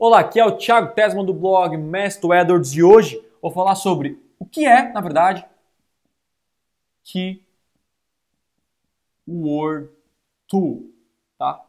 [0.00, 4.16] Olá, aqui é o Thiago Tesman do blog Mestre Edwards e hoje vou falar sobre
[4.38, 5.44] o que é, na verdade,
[9.26, 9.90] Keyword
[10.46, 10.88] Tool,
[11.36, 11.66] tá?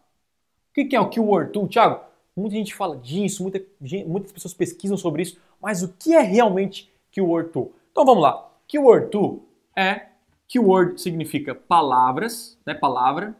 [0.69, 2.05] O que é o Keyword Tool, Thiago?
[2.35, 3.65] Muita gente fala disso, muita,
[4.05, 7.73] muitas pessoas pesquisam sobre isso, mas o que é realmente Keyword Tool?
[7.91, 8.47] Então vamos lá.
[8.67, 9.43] Keyword Tool
[9.75, 10.09] é
[10.47, 12.75] Keyword significa palavras, né?
[12.75, 13.35] Palavra,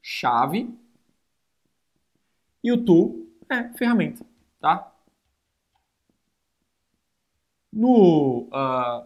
[0.00, 0.72] chave.
[2.62, 4.24] E o tool é ferramenta,
[4.60, 4.92] tá?
[7.72, 9.04] No, uh,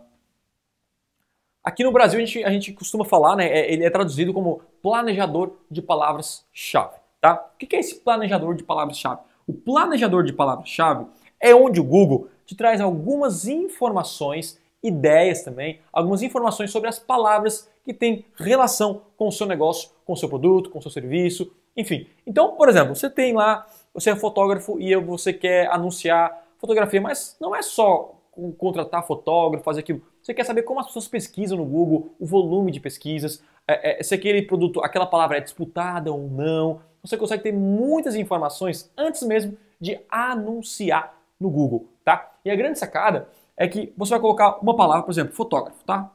[1.65, 3.47] aqui no Brasil a gente, a gente costuma falar, né?
[3.47, 7.51] É, ele é traduzido como planejador de palavras-chave, tá?
[7.55, 9.23] O que é esse planejador de palavras-chave?
[9.47, 11.07] O planejador de palavras-chave
[11.41, 17.69] é onde o Google te traz algumas informações ideias também, algumas informações sobre as palavras
[17.85, 21.51] que têm relação com o seu negócio, com o seu produto, com o seu serviço,
[21.77, 22.07] enfim.
[22.27, 23.67] Então, por exemplo, você tem lá,
[23.99, 28.15] você é fotógrafo e você quer anunciar fotografia, mas não é só
[28.57, 30.03] contratar fotógrafo, fazer aquilo.
[30.23, 34.03] Você quer saber como as pessoas pesquisam no Google, o volume de pesquisas, é, é,
[34.03, 36.81] se aquele produto, aquela palavra é disputada ou não.
[37.03, 42.33] Você consegue ter muitas informações antes mesmo de anunciar no Google, tá?
[42.45, 46.11] E a grande sacada é que você vai colocar uma palavra, por exemplo, fotógrafo, tá?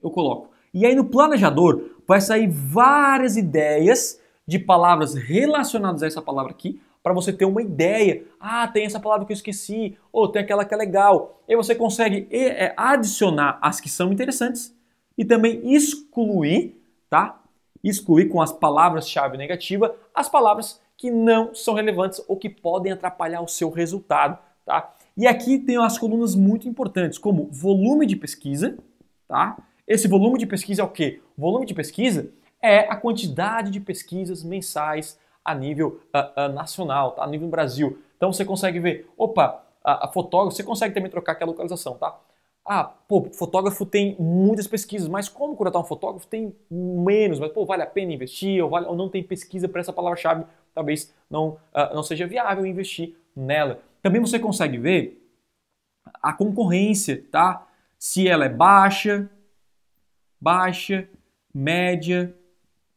[0.00, 0.50] Eu coloco.
[0.72, 6.80] E aí no planejador vai sair várias ideias de palavras relacionadas a essa palavra aqui,
[7.02, 8.24] para você ter uma ideia.
[8.38, 11.42] Ah, tem essa palavra que eu esqueci, ou tem aquela que é legal.
[11.48, 14.74] E você consegue é, adicionar as que são interessantes
[15.16, 17.40] e também excluir, tá?
[17.82, 23.40] Excluir com as palavras-chave negativa as palavras que não são relevantes ou que podem atrapalhar
[23.40, 24.94] o seu resultado, tá?
[25.16, 28.78] E aqui tem as colunas muito importantes, como volume de pesquisa,
[29.26, 29.56] tá?
[29.86, 31.20] Esse volume de pesquisa é o quê?
[31.36, 32.30] Volume de pesquisa
[32.62, 37.24] é a quantidade de pesquisas mensais a nível uh, uh, nacional, tá?
[37.24, 37.98] a nível Brasil.
[38.16, 41.94] Então você consegue ver, opa, a, a fotógrafo, você consegue também trocar aqui a localização,
[41.94, 42.16] tá?
[42.64, 47.66] Ah, pô, fotógrafo tem muitas pesquisas, mas como contratar um fotógrafo tem menos, mas pô,
[47.66, 51.58] vale a pena investir ou, vale, ou não tem pesquisa para essa palavra-chave, talvez não,
[51.74, 53.80] uh, não seja viável investir nela.
[54.00, 55.18] Também você consegue ver
[56.22, 57.66] a concorrência, tá?
[57.98, 59.28] Se ela é baixa,
[60.40, 61.08] baixa,
[61.52, 62.32] média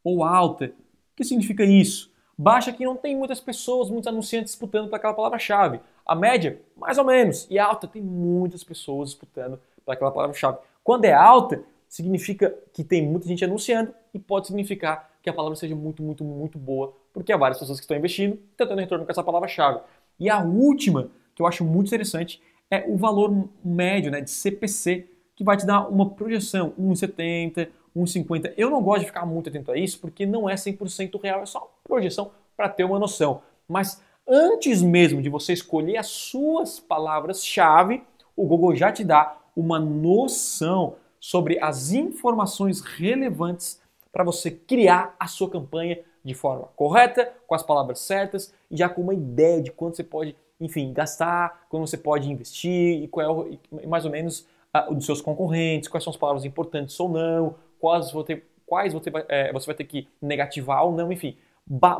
[0.06, 0.66] ou alta.
[0.66, 2.12] O que significa isso?
[2.38, 5.80] Baixa que não tem muitas pessoas, muitos anunciantes disputando para aquela palavra-chave.
[6.06, 7.46] A média, mais ou menos.
[7.50, 10.58] E alta, tem muitas pessoas disputando para aquela palavra-chave.
[10.84, 15.56] Quando é alta, significa que tem muita gente anunciando e pode significar que a palavra
[15.56, 19.10] seja muito, muito, muito boa, porque há várias pessoas que estão investindo, tentando retorno com
[19.10, 19.80] essa palavra-chave.
[20.20, 22.40] E a última, que eu acho muito interessante,
[22.70, 28.52] é o valor médio né, de CPC, que vai te dar uma projeção 1,70, 1,50.
[28.56, 31.46] Eu não gosto de ficar muito atento a isso, porque não é 100% real, é
[31.46, 33.42] só projeção para ter uma noção.
[33.68, 38.02] Mas antes mesmo de você escolher as suas palavras-chave,
[38.36, 43.80] o Google já te dá uma noção sobre as informações relevantes
[44.12, 48.88] para você criar a sua campanha de forma correta, com as palavras certas e já
[48.88, 53.46] com uma ideia de quanto você pode, enfim, gastar, quando você pode investir e qual
[53.80, 57.54] é mais ou menos uh, dos seus concorrentes, quais são as palavras importantes ou não,
[57.86, 61.36] quais, você, quais vai, é, você vai ter que negativar ou não, enfim,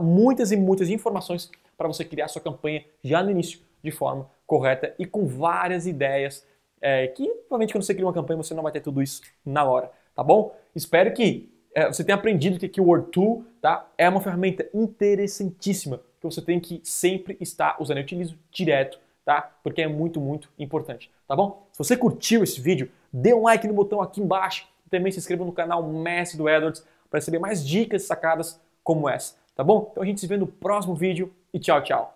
[0.00, 1.48] muitas e muitas informações
[1.78, 6.44] para você criar sua campanha já no início de forma correta e com várias ideias
[6.80, 9.62] é, que provavelmente quando você cria uma campanha você não vai ter tudo isso na
[9.64, 10.56] hora, tá bom?
[10.74, 16.00] Espero que é, você tenha aprendido que o Word Tool tá, é uma ferramenta interessantíssima
[16.20, 17.98] que você tem que sempre estar usando.
[17.98, 19.56] Eu utilizo direto, tá?
[19.62, 21.68] Porque é muito, muito importante, tá bom?
[21.70, 25.44] Se você curtiu esse vídeo, dê um like no botão aqui embaixo também se inscreva
[25.44, 29.88] no canal Mestre do Edwards para receber mais dicas sacadas como essa, tá bom?
[29.90, 32.15] Então a gente se vê no próximo vídeo e tchau, tchau!